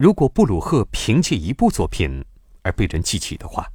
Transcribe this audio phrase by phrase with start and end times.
[0.00, 2.24] 如果布鲁赫凭借一部作品
[2.62, 3.70] 而被人记起的话，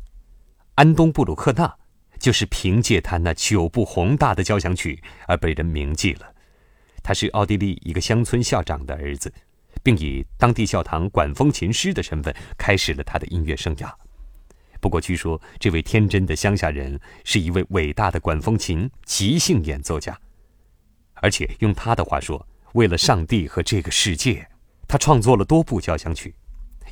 [0.74, 1.72] 安东·布鲁克纳
[2.18, 6.34] 就是凭借他那九部宏大的交响曲而被人铭记了。
[7.04, 9.32] 他是奥地利一个乡村校长的儿子，
[9.84, 13.94] 并以当地教堂管风琴师的身份开始了他的音乐生涯。
[14.82, 20.20] 不过，据说这位天真的乡下人是一位伟大的管风琴即兴演奏家，
[21.14, 24.48] 而且用他的话说，为了上帝和这个世界。
[24.88, 26.34] 他创作了多部交响曲，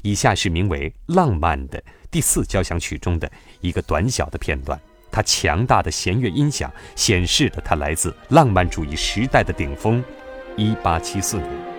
[0.01, 4.79] 以下是名为《浪漫》的第四交响曲中的一个短小的片段。
[5.11, 10.03] 他强大的弦乐音响显示了他来自浪漫主义时代的顶峰——
[10.57, 11.72] 一八七四年。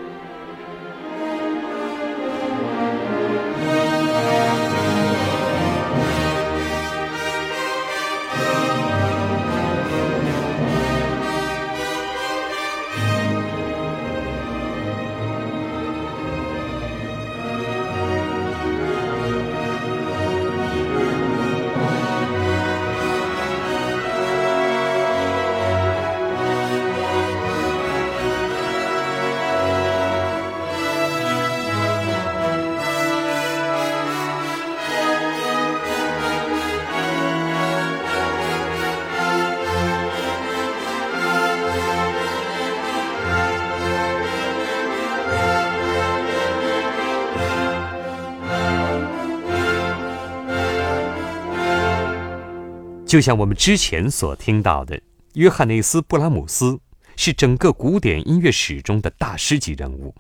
[53.15, 55.01] 就像我们之前所听到的，
[55.35, 56.81] 约翰内斯·布拉姆斯
[57.15, 60.13] 是整个古典音乐史中的大师级人物。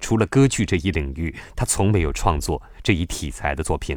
[0.00, 3.96] 除了歌剧这一领域，他从没有创作这一题材的作品。